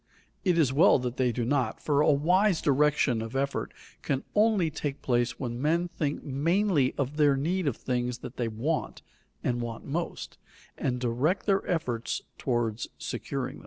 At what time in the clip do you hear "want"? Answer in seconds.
8.47-9.03, 9.61-9.85